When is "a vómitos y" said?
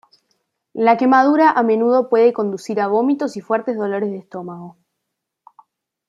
2.81-3.41